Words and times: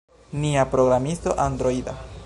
Nia 0.31 0.65
programisto 0.65 1.35
Androida 1.37 1.93